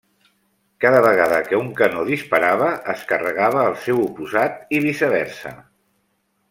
[0.85, 5.57] Cada vegada que un canó disparava, es carregava el seu oposat, i viceversa.